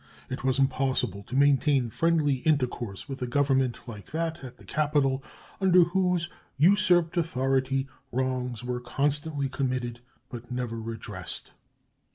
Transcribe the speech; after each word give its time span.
It 0.31 0.43
was 0.43 0.57
impossible 0.57 1.21
to 1.25 1.35
maintain 1.35 1.91
friendly 1.91 2.37
intercourse 2.37 3.07
with 3.07 3.21
a 3.21 3.27
government 3.27 3.87
like 3.87 4.09
that 4.09 4.43
at 4.43 4.57
the 4.57 4.63
capital, 4.65 5.23
under 5.59 5.83
whose 5.83 6.27
usurped 6.57 7.17
authority 7.17 7.87
wrongs 8.11 8.63
were 8.63 8.81
constantly 8.81 9.47
committed, 9.47 9.99
but 10.27 10.49
never 10.51 10.79
redressed. 10.81 11.51